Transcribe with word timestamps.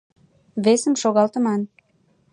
—Весым 0.65 0.93
шогалтыман. 1.01 1.61